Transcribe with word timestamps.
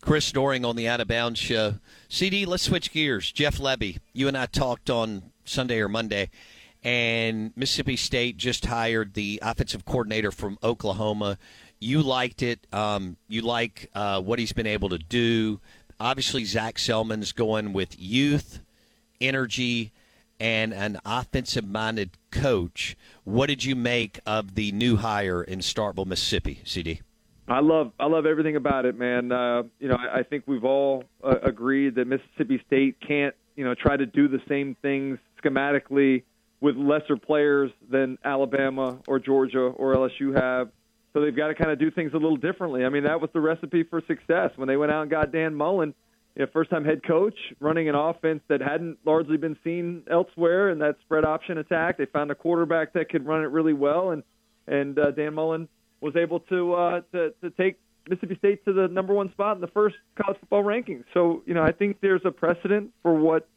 Chris 0.00 0.32
Doering 0.32 0.64
on 0.64 0.76
the 0.76 0.88
Out 0.88 1.00
of 1.00 1.08
Bounds 1.08 1.38
show. 1.38 1.74
CD, 2.08 2.46
let's 2.46 2.62
switch 2.62 2.90
gears. 2.90 3.30
Jeff 3.30 3.58
Lebby, 3.58 3.98
you 4.12 4.28
and 4.28 4.36
I 4.36 4.46
talked 4.46 4.88
on 4.88 5.30
Sunday 5.44 5.78
or 5.80 5.88
Monday, 5.88 6.30
and 6.82 7.52
Mississippi 7.54 7.96
State 7.96 8.38
just 8.38 8.64
hired 8.64 9.12
the 9.12 9.38
offensive 9.42 9.84
coordinator 9.84 10.30
from 10.30 10.58
Oklahoma. 10.62 11.36
You 11.78 12.02
liked 12.02 12.42
it. 12.42 12.66
Um, 12.72 13.16
you 13.28 13.42
like 13.42 13.90
uh, 13.94 14.22
what 14.22 14.38
he's 14.38 14.52
been 14.52 14.66
able 14.66 14.88
to 14.88 14.98
do. 14.98 15.60
Obviously, 15.98 16.44
Zac 16.44 16.78
Selmon's 16.78 17.32
going 17.32 17.74
with 17.74 18.00
youth, 18.00 18.60
energy, 19.20 19.92
and 20.40 20.72
an 20.72 20.98
offensive 21.04 21.66
minded 21.68 22.12
coach. 22.30 22.96
What 23.24 23.48
did 23.48 23.64
you 23.64 23.76
make 23.76 24.18
of 24.24 24.54
the 24.54 24.72
new 24.72 24.96
hire 24.96 25.42
in 25.42 25.58
Starkville, 25.58 26.06
Mississippi, 26.06 26.62
CD? 26.64 27.02
I 27.50 27.58
love 27.58 27.90
I 27.98 28.06
love 28.06 28.26
everything 28.26 28.54
about 28.54 28.84
it, 28.84 28.96
man. 28.96 29.32
Uh, 29.32 29.64
you 29.80 29.88
know, 29.88 29.96
I, 29.96 30.20
I 30.20 30.22
think 30.22 30.44
we've 30.46 30.64
all 30.64 31.02
uh, 31.22 31.34
agreed 31.42 31.96
that 31.96 32.06
Mississippi 32.06 32.62
State 32.64 32.98
can't, 33.06 33.34
you 33.56 33.64
know, 33.64 33.74
try 33.74 33.96
to 33.96 34.06
do 34.06 34.28
the 34.28 34.38
same 34.48 34.76
things 34.80 35.18
schematically 35.42 36.22
with 36.60 36.76
lesser 36.76 37.16
players 37.16 37.72
than 37.90 38.18
Alabama 38.24 39.00
or 39.08 39.18
Georgia 39.18 39.62
or 39.62 39.96
LSU 39.96 40.32
have. 40.40 40.70
So 41.12 41.20
they've 41.22 41.34
got 41.34 41.48
to 41.48 41.56
kind 41.56 41.72
of 41.72 41.80
do 41.80 41.90
things 41.90 42.12
a 42.12 42.18
little 42.18 42.36
differently. 42.36 42.84
I 42.84 42.88
mean, 42.88 43.02
that 43.02 43.20
was 43.20 43.30
the 43.32 43.40
recipe 43.40 43.82
for 43.82 44.00
success 44.06 44.52
when 44.54 44.68
they 44.68 44.76
went 44.76 44.92
out 44.92 45.02
and 45.02 45.10
got 45.10 45.32
Dan 45.32 45.56
Mullen, 45.56 45.92
you 46.36 46.44
know, 46.44 46.50
first-time 46.52 46.84
head 46.84 47.00
coach, 47.04 47.34
running 47.58 47.88
an 47.88 47.96
offense 47.96 48.42
that 48.48 48.60
hadn't 48.60 48.98
largely 49.04 49.36
been 49.36 49.56
seen 49.64 50.04
elsewhere, 50.08 50.68
and 50.68 50.80
that 50.82 50.98
spread 51.00 51.24
option 51.24 51.58
attack. 51.58 51.98
They 51.98 52.06
found 52.06 52.30
a 52.30 52.36
quarterback 52.36 52.92
that 52.92 53.08
could 53.08 53.26
run 53.26 53.42
it 53.42 53.50
really 53.50 53.72
well, 53.72 54.10
and 54.10 54.22
and 54.68 54.96
uh, 54.96 55.10
Dan 55.10 55.34
Mullen 55.34 55.68
was 56.00 56.16
able 56.16 56.40
to, 56.40 56.74
uh, 56.74 57.00
to 57.12 57.34
to 57.42 57.50
take 57.50 57.78
Mississippi 58.08 58.36
State 58.36 58.64
to 58.64 58.72
the 58.72 58.88
number 58.88 59.12
one 59.12 59.30
spot 59.32 59.56
in 59.56 59.60
the 59.60 59.68
first 59.68 59.96
college 60.20 60.38
football 60.40 60.64
rankings. 60.64 61.04
So 61.14 61.42
you 61.46 61.54
know 61.54 61.62
I 61.62 61.72
think 61.72 62.00
there's 62.00 62.22
a 62.24 62.30
precedent 62.30 62.92
for 63.02 63.14
what 63.14 63.48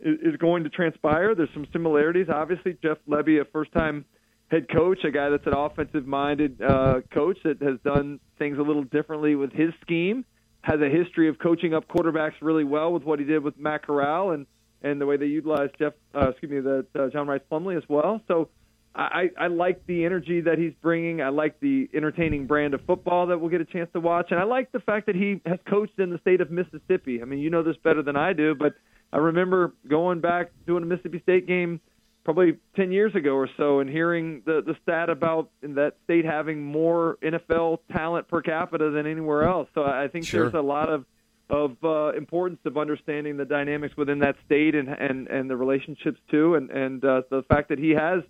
is 0.00 0.36
going 0.36 0.64
to 0.64 0.70
transpire. 0.70 1.34
There's 1.34 1.48
some 1.54 1.66
similarities. 1.72 2.26
Obviously, 2.28 2.76
Jeff 2.82 2.98
Lebby, 3.08 3.40
a 3.40 3.44
first-time 3.46 4.04
head 4.48 4.66
coach, 4.68 4.98
a 5.04 5.10
guy 5.10 5.30
that's 5.30 5.46
an 5.46 5.54
offensive-minded 5.54 6.60
uh, 6.60 7.00
coach 7.12 7.38
that 7.44 7.62
has 7.62 7.78
done 7.84 8.20
things 8.38 8.58
a 8.58 8.62
little 8.62 8.84
differently 8.84 9.34
with 9.34 9.52
his 9.52 9.70
scheme, 9.80 10.24
has 10.60 10.80
a 10.80 10.88
history 10.88 11.28
of 11.28 11.38
coaching 11.38 11.74
up 11.74 11.88
quarterbacks 11.88 12.34
really 12.42 12.64
well 12.64 12.92
with 12.92 13.04
what 13.04 13.18
he 13.18 13.24
did 13.24 13.42
with 13.42 13.58
Matt 13.58 13.86
Corral 13.86 14.32
and 14.32 14.46
and 14.82 15.00
the 15.00 15.06
way 15.06 15.16
they 15.16 15.26
utilized 15.26 15.72
Jeff, 15.78 15.94
uh, 16.14 16.28
excuse 16.28 16.52
me, 16.52 16.60
that 16.60 16.86
uh, 16.94 17.08
John 17.08 17.26
Rhys 17.26 17.40
Plumlee 17.50 17.78
as 17.78 17.84
well. 17.88 18.20
So 18.28 18.50
I, 18.96 19.30
I 19.36 19.46
like 19.48 19.86
the 19.86 20.04
energy 20.04 20.42
that 20.42 20.56
he's 20.56 20.72
bringing. 20.80 21.20
I 21.20 21.30
like 21.30 21.58
the 21.58 21.88
entertaining 21.92 22.46
brand 22.46 22.74
of 22.74 22.80
football 22.86 23.26
that 23.26 23.40
we'll 23.40 23.50
get 23.50 23.60
a 23.60 23.64
chance 23.64 23.90
to 23.92 24.00
watch, 24.00 24.28
and 24.30 24.38
I 24.38 24.44
like 24.44 24.70
the 24.70 24.78
fact 24.78 25.06
that 25.06 25.16
he 25.16 25.40
has 25.46 25.58
coached 25.68 25.98
in 25.98 26.10
the 26.10 26.18
state 26.18 26.40
of 26.40 26.50
Mississippi. 26.50 27.20
I 27.20 27.24
mean, 27.24 27.40
you 27.40 27.50
know 27.50 27.64
this 27.64 27.76
better 27.82 28.02
than 28.02 28.16
I 28.16 28.32
do, 28.32 28.54
but 28.54 28.74
I 29.12 29.18
remember 29.18 29.74
going 29.88 30.20
back 30.20 30.52
doing 30.66 30.84
a 30.84 30.86
Mississippi 30.86 31.20
State 31.22 31.46
game 31.46 31.80
probably 32.24 32.56
10 32.76 32.90
years 32.90 33.14
ago 33.14 33.34
or 33.34 33.48
so 33.56 33.80
and 33.80 33.90
hearing 33.90 34.42
the 34.46 34.62
the 34.64 34.74
stat 34.82 35.10
about 35.10 35.50
that 35.62 35.92
state 36.04 36.24
having 36.24 36.62
more 36.62 37.18
NFL 37.22 37.78
talent 37.92 38.28
per 38.28 38.40
capita 38.40 38.90
than 38.90 39.06
anywhere 39.06 39.44
else. 39.44 39.68
So 39.74 39.84
I 39.84 40.08
think 40.08 40.24
sure. 40.24 40.42
there's 40.42 40.54
a 40.54 40.66
lot 40.66 40.88
of 40.88 41.04
of 41.50 41.76
uh, 41.84 42.16
importance 42.16 42.60
of 42.64 42.78
understanding 42.78 43.36
the 43.36 43.44
dynamics 43.44 43.94
within 43.96 44.20
that 44.20 44.36
state 44.46 44.74
and 44.74 44.88
and 44.88 45.28
and 45.28 45.50
the 45.50 45.56
relationships 45.56 46.18
too 46.30 46.54
and 46.54 46.70
and 46.70 47.04
uh, 47.04 47.22
the 47.30 47.42
fact 47.42 47.68
that 47.68 47.78
he 47.78 47.90
has 47.90 48.22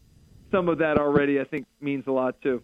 some 0.55 0.69
of 0.69 0.79
that 0.79 0.99
already, 0.99 1.41
I 1.41 1.45
think, 1.45 1.67
means 1.81 2.05
a 2.07 2.13
lot 2.13 2.41
too. 2.41 2.63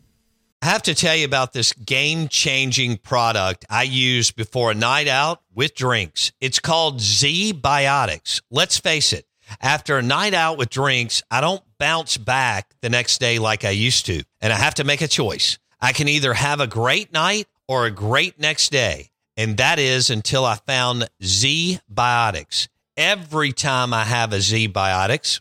I 0.63 0.67
have 0.67 0.83
to 0.83 0.95
tell 0.95 1.17
you 1.17 1.25
about 1.25 1.53
this 1.53 1.73
game 1.73 2.29
changing 2.29 2.99
product 2.99 3.65
I 3.69 3.83
use 3.85 4.31
before 4.31 4.71
a 4.71 4.75
night 4.75 5.09
out 5.09 5.41
with 5.55 5.75
drinks. 5.75 6.33
It's 6.41 6.61
called 6.61 6.99
ZBiotics. 6.99 8.43
Let's 8.51 8.79
face 8.79 9.13
it, 9.13 9.27
after 9.61 9.99
a 9.99 10.03
night 10.03 10.35
out 10.35 10.59
with 10.59 10.71
drinks, 10.71 11.23
I 11.31 11.41
don't 11.41 11.63
bounce 11.79 12.17
back 12.17 12.75
the 12.83 12.91
next 12.91 13.19
day 13.19 13.39
like 13.39 13.65
I 13.65 13.71
used 13.71 14.07
to. 14.07 14.23
And 14.41 14.53
I 14.53 14.57
have 14.57 14.75
to 14.75 14.85
make 14.85 15.01
a 15.01 15.09
choice. 15.09 15.59
I 15.81 15.93
can 15.93 16.09
either 16.09 16.35
have 16.35 16.61
a 16.61 16.67
great 16.67 17.13
night 17.13 17.49
or 17.67 17.87
a 17.87 17.91
great 17.91 18.39
next 18.39 18.71
day. 18.71 19.11
And 19.37 19.57
that 19.57 19.79
is 19.79 20.11
until 20.11 20.45
I 20.45 20.57
found 20.67 21.09
Z 21.25 21.81
Biotics. 21.93 22.69
Every 22.97 23.53
time 23.53 23.95
I 23.95 24.05
have 24.05 24.35
a 24.35 24.37
ZBiotics, 24.37 25.41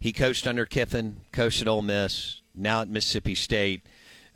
he 0.00 0.12
coached 0.12 0.46
under 0.46 0.66
Kiffin, 0.66 1.20
coached 1.32 1.62
at 1.62 1.68
Ole 1.68 1.82
Miss, 1.82 2.42
now 2.54 2.82
at 2.82 2.88
Mississippi 2.88 3.34
State. 3.34 3.86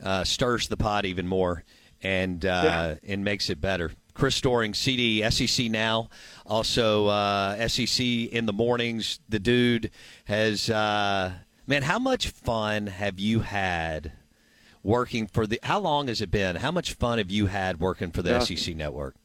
Uh, 0.01 0.23
stirs 0.23 0.67
the 0.67 0.75
pot 0.75 1.05
even 1.05 1.25
more 1.25 1.63
and 2.03 2.45
uh, 2.45 2.61
yeah. 2.63 2.95
and 3.07 3.23
makes 3.23 3.49
it 3.49 3.59
better. 3.59 3.91
Chris 4.13 4.39
Doering, 4.41 4.73
CD, 4.73 5.27
SEC 5.31 5.71
now, 5.71 6.09
also 6.45 7.07
uh, 7.07 7.67
SEC 7.67 8.05
in 8.05 8.45
the 8.45 8.53
mornings. 8.53 9.19
The 9.27 9.39
dude 9.39 9.89
has 10.25 10.69
uh, 10.69 11.33
man. 11.65 11.83
How 11.83 11.97
much 11.97 12.27
fun 12.27 12.87
have 12.87 13.19
you 13.19 13.39
had 13.39 14.11
working 14.83 15.25
for 15.25 15.47
the? 15.47 15.59
How 15.63 15.79
long 15.79 16.07
has 16.09 16.21
it 16.21 16.29
been? 16.29 16.57
How 16.57 16.71
much 16.71 16.93
fun 16.93 17.17
have 17.17 17.31
you 17.31 17.47
had 17.47 17.79
working 17.79 18.11
for 18.11 18.21
the 18.21 18.31
yeah. 18.31 18.39
SEC 18.39 18.75
network? 18.75 19.15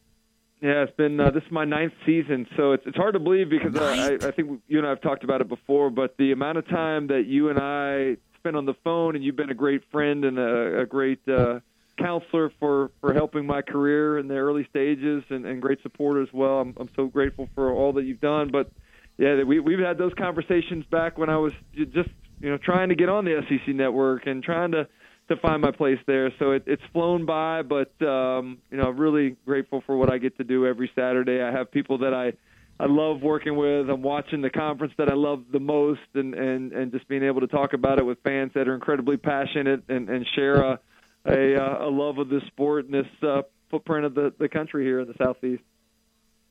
Yeah, 0.61 0.83
it's 0.83 0.97
been 0.97 1.21
uh, 1.21 1.31
this 1.31 1.45
is 1.45 1.53
my 1.53 1.65
ninth 1.65 1.93
season, 2.05 2.47
so 2.57 2.73
it's 2.73 2.83
it's 2.85 2.97
hard 2.97 3.15
to 3.15 3.21
believe 3.21 3.49
because 3.49 3.77
uh, 3.77 3.85
I, 3.85 4.27
I 4.27 4.31
think 4.33 4.61
you 4.67 4.79
and 4.79 4.87
I 4.87 4.91
have 4.91 5.01
talked 5.01 5.23
about 5.23 5.41
it 5.41 5.49
before. 5.49 5.89
But 5.89 6.17
the 6.17 6.33
amount 6.33 6.59
of 6.59 6.67
time 6.69 7.07
that 7.09 7.27
you 7.27 7.49
and 7.49 7.61
I 7.61 8.17
spent 8.39 8.57
on 8.57 8.67
the 8.67 8.75
phone, 8.83 9.15
and 9.15 9.25
you've 9.25 9.37
been 9.37 9.51
a 9.51 9.55
great 9.55 9.83
friend 9.93 10.25
and 10.25 10.37
a, 10.37 10.81
a 10.81 10.87
great 10.87 11.21
uh, 11.29 11.61
counselor 11.97 12.51
for 12.59 12.91
for 13.01 13.15
helping 13.15 13.47
my 13.47 13.63
career 13.63 14.19
in 14.19 14.27
the 14.27 14.35
early 14.35 14.67
stages, 14.69 15.23
and, 15.31 15.47
and 15.47 15.63
great 15.63 15.81
support 15.83 16.27
as 16.27 16.33
well. 16.35 16.59
I'm 16.59 16.75
I'm 16.77 16.91
so 16.97 17.07
grateful 17.07 17.49
for 17.55 17.71
all 17.71 17.93
that 17.93 18.05
you've 18.05 18.21
done. 18.21 18.51
But 18.51 18.73
yeah, 19.17 19.45
we 19.45 19.61
we've 19.61 19.79
had 19.79 19.97
those 19.97 20.13
conversations 20.15 20.85
back 20.91 21.19
when 21.19 21.31
I 21.31 21.37
was 21.37 21.53
just 21.73 22.11
you 22.41 22.51
know 22.51 22.59
trying 22.59 22.89
to 22.89 22.97
get 22.97 23.09
on 23.09 23.25
the 23.25 23.45
SEC 23.49 23.73
network 23.77 24.27
and 24.27 24.43
trying 24.43 24.73
to 24.73 24.89
to 25.29 25.37
find 25.37 25.63
my 25.63 25.71
place 25.71 25.99
there. 26.07 26.33
So 26.39 26.53
it, 26.53 26.65
it's 26.67 26.83
flown 26.93 27.27
by, 27.27 27.63
but 27.63 27.91
um, 28.03 28.59
you 28.71 28.79
know, 28.79 28.85
I'm 28.85 28.97
really 28.97 29.37
grateful 29.45 29.83
for 29.87 29.97
what 29.97 30.13
I 30.13 30.19
get 30.19 30.37
to 30.39 30.45
do 30.45 30.67
every 30.67 30.91
Saturday. 30.95 31.41
I 31.43 31.53
have 31.53 31.71
people 31.71 31.99
that 31.99 32.15
I 32.15 32.33
I 32.81 32.87
love 32.87 33.23
working 33.23 33.57
with. 33.57 33.91
I'm 33.91 34.03
watching 34.03 34.41
the 34.41 34.51
conference 34.51 34.93
that 34.99 35.11
I 35.11 35.15
love 35.15 35.45
the 35.53 35.61
most, 35.61 36.01
and 36.15 36.35
and 36.35 36.73
and 36.73 36.93
just 36.93 37.07
being 37.09 37.23
able 37.23 37.41
to 37.41 37.47
talk 37.47 37.73
about 37.73 37.99
it 37.99 38.07
with 38.07 38.19
fans 38.25 38.53
that 38.55 38.69
are 38.69 38.75
incredibly 38.75 39.17
passionate 39.17 39.85
and 39.89 40.09
and 40.09 40.27
share 40.35 40.61
a 40.63 40.81
a, 41.27 41.55
a 41.57 41.91
love 41.91 42.19
of 42.19 42.29
this 42.29 42.43
sport 42.47 42.87
and 42.87 42.95
this 42.95 43.07
uh, 43.23 43.43
footprint 43.71 44.07
of 44.07 44.15
the 44.15 44.33
the 44.39 44.49
country 44.49 44.85
here 44.85 45.01
in 45.01 45.09
the 45.09 45.15
southeast. 45.23 45.63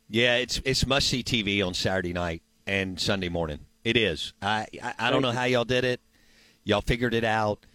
Yeah, 0.10 0.36
it's 0.36 0.62
it's 0.66 0.86
must 0.86 1.08
see 1.08 1.24
TV 1.24 1.66
on 1.66 1.74
Saturday 1.74 2.14
night 2.14 2.44
and 2.68 3.00
Sunday 3.00 3.30
morning. 3.30 3.60
It 3.84 3.98
is. 3.98 4.34
I 4.42 4.68
I, 4.84 4.94
I 5.00 5.12
don't 5.12 5.24
know 5.24 5.32
how 5.32 5.46
y'all 5.46 5.66
did 5.66 5.84
it. 5.84 6.00
Y'all 6.64 6.82
figured 6.82 7.14
it 7.14 7.24
out 7.24 7.66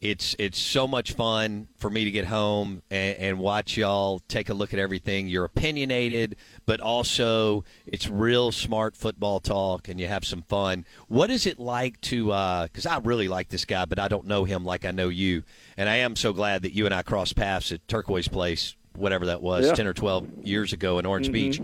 it's 0.00 0.34
it's 0.38 0.58
so 0.58 0.86
much 0.86 1.12
fun 1.12 1.68
for 1.76 1.90
me 1.90 2.04
to 2.04 2.10
get 2.10 2.24
home 2.24 2.82
and, 2.90 3.18
and, 3.18 3.38
watch 3.38 3.76
y'all 3.76 4.20
take 4.28 4.48
a 4.48 4.54
look 4.54 4.72
at 4.72 4.80
everything. 4.80 5.28
You're 5.28 5.44
opinionated, 5.44 6.36
but 6.64 6.80
also 6.80 7.64
it's 7.84 8.08
real 8.08 8.50
smart 8.50 8.96
football 8.96 9.40
talk, 9.40 9.88
and 9.88 10.00
you 10.00 10.08
have 10.08 10.24
some 10.24 10.42
fun. 10.42 10.86
What 11.08 11.30
is 11.30 11.46
it 11.46 11.58
like 11.58 12.00
to? 12.02 12.26
Because 12.26 12.86
uh, 12.86 12.90
I 12.90 12.98
really 12.98 13.28
like 13.28 13.50
this 13.50 13.66
guy, 13.66 13.84
but 13.84 13.98
I 13.98 14.08
don't 14.08 14.26
know 14.26 14.44
him 14.44 14.64
like 14.64 14.86
I 14.86 14.90
know 14.90 15.08
you, 15.08 15.42
and 15.76 15.88
I 15.88 15.96
am 15.96 16.16
so 16.16 16.32
glad 16.32 16.62
that 16.62 16.72
you 16.72 16.86
and 16.86 16.94
I 16.94 17.02
crossed 17.02 17.36
paths 17.36 17.70
at 17.70 17.86
Turquoise 17.86 18.28
Place, 18.28 18.76
whatever 18.96 19.26
that 19.26 19.42
was, 19.42 19.66
yeah. 19.66 19.74
ten 19.74 19.86
or 19.86 19.94
twelve 19.94 20.26
years 20.42 20.72
ago 20.72 20.98
in 20.98 21.04
Orange 21.04 21.26
mm-hmm. 21.26 21.32
Beach. 21.32 21.60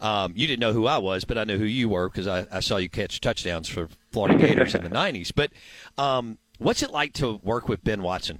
Um, 0.00 0.32
you 0.34 0.46
didn't 0.46 0.60
know 0.60 0.72
who 0.72 0.86
I 0.86 0.98
was, 0.98 1.24
but 1.24 1.38
I 1.38 1.44
knew 1.44 1.58
who 1.58 1.64
you 1.64 1.88
were 1.88 2.08
because 2.08 2.26
I, 2.26 2.46
I, 2.50 2.60
saw 2.60 2.78
you 2.78 2.88
catch 2.88 3.20
touchdowns 3.20 3.68
for 3.68 3.90
Florida 4.12 4.38
Gators 4.38 4.74
in 4.74 4.82
the 4.82 4.88
'90s. 4.90 5.30
But 5.34 5.52
um, 5.98 6.38
What's 6.60 6.82
it 6.82 6.90
like 6.90 7.14
to 7.14 7.40
work 7.42 7.70
with 7.70 7.82
Ben 7.82 8.02
Watson? 8.02 8.38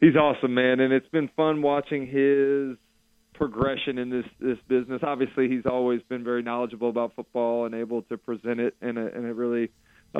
He's 0.00 0.16
awesome, 0.16 0.52
man, 0.52 0.80
and 0.80 0.92
it's 0.92 1.08
been 1.10 1.30
fun 1.36 1.62
watching 1.62 2.08
his 2.08 2.76
progression 3.34 3.98
in 3.98 4.10
this 4.10 4.24
this 4.40 4.58
business. 4.66 5.00
Obviously, 5.04 5.48
he's 5.48 5.64
always 5.64 6.02
been 6.08 6.24
very 6.24 6.42
knowledgeable 6.42 6.88
about 6.88 7.14
football 7.14 7.66
and 7.66 7.74
able 7.74 8.02
to 8.02 8.18
present 8.18 8.58
it 8.58 8.74
in 8.82 8.98
a 8.98 9.06
in 9.06 9.26
a 9.26 9.32
really 9.32 9.70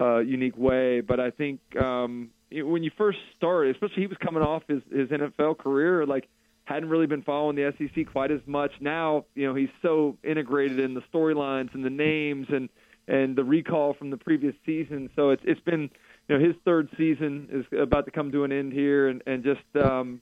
uh, 0.00 0.18
unique 0.18 0.56
way. 0.56 1.00
But 1.00 1.18
I 1.18 1.32
think 1.32 1.58
um, 1.82 2.30
when 2.52 2.84
you 2.84 2.92
first 2.96 3.18
started, 3.36 3.74
especially 3.74 4.02
he 4.02 4.06
was 4.06 4.18
coming 4.24 4.44
off 4.44 4.62
his 4.68 4.82
his 4.88 5.08
NFL 5.08 5.58
career, 5.58 6.06
like 6.06 6.28
hadn't 6.62 6.88
really 6.88 7.06
been 7.06 7.22
following 7.22 7.56
the 7.56 7.74
SEC 7.76 8.06
quite 8.12 8.30
as 8.30 8.40
much. 8.46 8.70
Now, 8.80 9.24
you 9.34 9.48
know, 9.48 9.56
he's 9.56 9.68
so 9.82 10.16
integrated 10.22 10.78
in 10.78 10.94
the 10.94 11.02
storylines 11.12 11.74
and 11.74 11.84
the 11.84 11.90
names 11.90 12.46
and 12.50 12.68
and 13.08 13.34
the 13.34 13.44
recall 13.44 13.94
from 13.94 14.10
the 14.10 14.16
previous 14.16 14.54
season. 14.64 15.10
So 15.16 15.30
it's 15.30 15.42
it's 15.44 15.60
been 15.62 15.90
you 16.28 16.38
know 16.38 16.44
his 16.44 16.54
third 16.64 16.88
season 16.96 17.48
is 17.52 17.78
about 17.78 18.04
to 18.06 18.10
come 18.10 18.32
to 18.32 18.44
an 18.44 18.52
end 18.52 18.72
here, 18.72 19.08
and 19.08 19.22
and 19.26 19.44
just 19.44 19.84
um, 19.84 20.20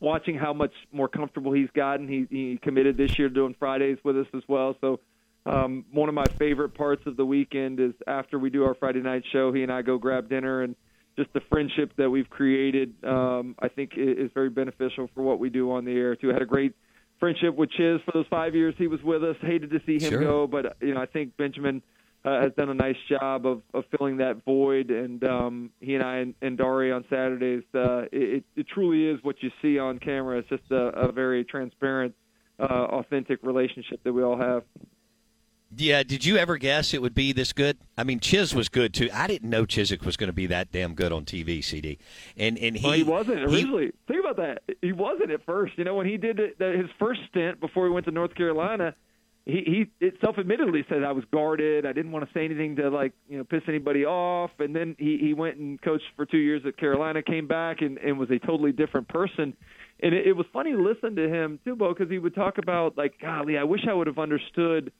watching 0.00 0.36
how 0.36 0.52
much 0.52 0.72
more 0.92 1.08
comfortable 1.08 1.52
he's 1.52 1.70
gotten. 1.74 2.08
He 2.08 2.26
he 2.30 2.58
committed 2.62 2.96
this 2.96 3.18
year 3.18 3.28
to 3.28 3.34
doing 3.34 3.54
Fridays 3.58 3.98
with 4.04 4.18
us 4.18 4.26
as 4.34 4.42
well. 4.48 4.76
So 4.80 5.00
um, 5.46 5.84
one 5.92 6.08
of 6.08 6.14
my 6.14 6.26
favorite 6.38 6.74
parts 6.74 7.06
of 7.06 7.16
the 7.16 7.24
weekend 7.24 7.80
is 7.80 7.92
after 8.06 8.38
we 8.38 8.50
do 8.50 8.64
our 8.64 8.74
Friday 8.74 9.00
night 9.00 9.24
show, 9.32 9.52
he 9.52 9.62
and 9.62 9.72
I 9.72 9.82
go 9.82 9.98
grab 9.98 10.28
dinner 10.28 10.62
and 10.62 10.74
just 11.16 11.32
the 11.32 11.40
friendship 11.48 11.92
that 11.96 12.10
we've 12.10 12.28
created, 12.28 12.92
um, 13.04 13.54
I 13.60 13.68
think 13.68 13.92
is 13.96 14.30
very 14.34 14.50
beneficial 14.50 15.08
for 15.14 15.22
what 15.22 15.38
we 15.38 15.48
do 15.48 15.70
on 15.70 15.84
the 15.84 15.92
air 15.92 16.16
too. 16.16 16.30
I 16.30 16.32
had 16.32 16.42
a 16.42 16.46
great 16.46 16.74
friendship 17.20 17.54
with 17.54 17.70
Chiz 17.70 18.00
for 18.04 18.10
those 18.12 18.26
five 18.28 18.54
years 18.54 18.74
he 18.76 18.88
was 18.88 19.00
with 19.02 19.22
us. 19.22 19.36
Hated 19.40 19.70
to 19.70 19.80
see 19.86 20.04
him 20.04 20.10
Sure. 20.10 20.20
go, 20.20 20.46
but 20.46 20.76
you 20.80 20.92
know 20.94 21.00
I 21.00 21.06
think 21.06 21.36
Benjamin 21.36 21.82
uh, 22.24 22.40
has 22.40 22.52
done 22.56 22.70
a 22.70 22.74
nice 22.74 22.96
job 23.08 23.46
of, 23.46 23.62
of 23.74 23.84
filling 23.96 24.16
that 24.18 24.44
void. 24.44 24.90
And 24.90 25.22
um, 25.24 25.70
he 25.80 25.94
and 25.94 26.02
I 26.02 26.16
and, 26.16 26.34
and 26.40 26.56
Dari 26.56 26.90
on 26.90 27.04
Saturdays, 27.10 27.64
uh, 27.74 28.04
it, 28.12 28.44
it 28.56 28.66
truly 28.68 29.06
is 29.06 29.22
what 29.22 29.42
you 29.42 29.50
see 29.60 29.78
on 29.78 29.98
camera. 29.98 30.38
It's 30.38 30.48
just 30.48 30.70
a, 30.70 30.88
a 30.88 31.12
very 31.12 31.44
transparent, 31.44 32.14
uh, 32.58 32.64
authentic 32.64 33.40
relationship 33.42 34.02
that 34.04 34.12
we 34.12 34.22
all 34.22 34.38
have. 34.38 34.62
Yeah, 35.76 36.04
did 36.04 36.24
you 36.24 36.36
ever 36.36 36.56
guess 36.56 36.94
it 36.94 37.02
would 37.02 37.14
be 37.14 37.32
this 37.32 37.52
good? 37.52 37.78
I 37.98 38.04
mean, 38.04 38.20
Chiz 38.20 38.54
was 38.54 38.68
good 38.68 38.94
too. 38.94 39.08
I 39.12 39.26
didn't 39.26 39.50
know 39.50 39.66
Chizik 39.66 40.04
was 40.04 40.16
going 40.16 40.28
to 40.28 40.34
be 40.34 40.46
that 40.46 40.70
damn 40.70 40.94
good 40.94 41.10
on 41.10 41.24
TV, 41.24 41.64
CD. 41.64 41.98
And 42.36 42.56
and 42.58 42.76
he 42.76 42.86
well, 42.86 42.94
he 42.94 43.02
wasn't 43.02 43.38
he- 43.38 43.44
originally. 43.44 43.92
Think 44.06 44.20
about 44.20 44.36
that. 44.36 44.76
He 44.82 44.92
wasn't 44.92 45.32
at 45.32 45.44
first. 45.44 45.76
You 45.76 45.84
know, 45.84 45.96
when 45.96 46.06
he 46.06 46.16
did 46.16 46.38
his 46.38 46.90
first 46.98 47.20
stint 47.28 47.60
before 47.60 47.86
he 47.86 47.92
went 47.92 48.06
to 48.06 48.12
North 48.12 48.34
Carolina, 48.36 48.94
he 49.46 49.88
he 50.00 50.06
it 50.06 50.14
self-admittedly 50.22 50.84
said 50.88 51.04
I 51.04 51.12
was 51.12 51.24
guarded. 51.30 51.84
I 51.84 51.92
didn't 51.92 52.12
want 52.12 52.26
to 52.26 52.32
say 52.32 52.44
anything 52.44 52.76
to 52.76 52.88
like 52.88 53.12
you 53.28 53.36
know 53.38 53.44
piss 53.44 53.62
anybody 53.68 54.04
off. 54.06 54.50
And 54.58 54.74
then 54.74 54.96
he 54.98 55.18
he 55.20 55.34
went 55.34 55.56
and 55.56 55.80
coached 55.80 56.04
for 56.16 56.24
two 56.24 56.38
years 56.38 56.62
at 56.66 56.78
Carolina, 56.78 57.22
came 57.22 57.46
back 57.46 57.82
and 57.82 57.98
and 57.98 58.18
was 58.18 58.30
a 58.30 58.38
totally 58.38 58.72
different 58.72 59.08
person. 59.08 59.54
And 60.00 60.14
it, 60.14 60.28
it 60.28 60.32
was 60.32 60.46
funny 60.52 60.72
to 60.72 60.82
listen 60.82 61.16
to 61.16 61.28
him 61.28 61.60
too, 61.64 61.76
Bo, 61.76 61.92
because 61.92 62.10
he 62.10 62.18
would 62.18 62.34
talk 62.34 62.58
about 62.58 62.96
like, 62.96 63.20
golly, 63.20 63.58
I 63.58 63.64
wish 63.64 63.82
I 63.88 63.92
would 63.92 64.06
have 64.06 64.18
understood 64.18 64.92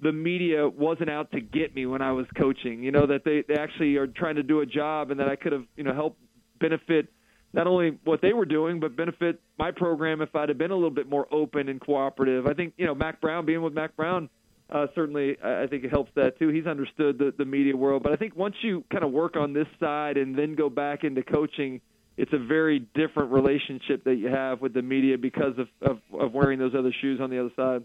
the 0.00 0.12
media 0.12 0.68
wasn't 0.68 1.08
out 1.08 1.30
to 1.30 1.40
get 1.40 1.74
me 1.74 1.86
when 1.86 2.02
I 2.02 2.12
was 2.12 2.26
coaching. 2.36 2.82
You 2.82 2.90
know 2.90 3.06
that 3.06 3.22
they 3.24 3.44
they 3.46 3.60
actually 3.60 3.96
are 3.96 4.08
trying 4.08 4.36
to 4.36 4.42
do 4.42 4.60
a 4.60 4.66
job, 4.66 5.12
and 5.12 5.20
that 5.20 5.28
I 5.28 5.36
could 5.36 5.52
have 5.52 5.64
you 5.76 5.84
know 5.84 5.94
helped 5.94 6.18
benefit 6.58 7.12
not 7.54 7.68
only 7.68 7.96
what 8.04 8.20
they 8.20 8.32
were 8.32 8.44
doing, 8.44 8.80
but 8.80 8.96
benefit 8.96 9.40
my 9.58 9.70
program 9.70 10.20
if 10.20 10.34
I'd 10.34 10.48
have 10.48 10.58
been 10.58 10.72
a 10.72 10.74
little 10.74 10.90
bit 10.90 11.08
more 11.08 11.26
open 11.32 11.68
and 11.68 11.80
cooperative. 11.80 12.46
I 12.46 12.52
think 12.52 12.74
you 12.76 12.84
know 12.84 12.94
Mack 12.94 13.20
Brown 13.20 13.46
being 13.46 13.62
with 13.62 13.72
Mack 13.72 13.96
Brown. 13.96 14.28
Uh, 14.68 14.86
certainly, 14.94 15.36
I 15.42 15.66
think 15.66 15.84
it 15.84 15.90
helps 15.90 16.10
that 16.16 16.38
too. 16.38 16.48
He's 16.48 16.66
understood 16.66 17.18
the, 17.18 17.32
the 17.36 17.44
media 17.44 17.76
world, 17.76 18.02
but 18.02 18.12
I 18.12 18.16
think 18.16 18.34
once 18.34 18.56
you 18.62 18.82
kind 18.90 19.04
of 19.04 19.12
work 19.12 19.36
on 19.36 19.52
this 19.52 19.66
side 19.78 20.16
and 20.16 20.36
then 20.36 20.54
go 20.54 20.70
back 20.70 21.04
into 21.04 21.22
coaching, 21.22 21.80
it's 22.16 22.32
a 22.32 22.38
very 22.38 22.80
different 22.94 23.30
relationship 23.30 24.04
that 24.04 24.16
you 24.16 24.28
have 24.28 24.62
with 24.62 24.72
the 24.72 24.82
media 24.82 25.18
because 25.18 25.58
of, 25.58 25.68
of, 25.82 25.98
of 26.18 26.32
wearing 26.32 26.58
those 26.58 26.74
other 26.76 26.92
shoes 27.02 27.20
on 27.20 27.28
the 27.28 27.38
other 27.38 27.52
side. 27.54 27.84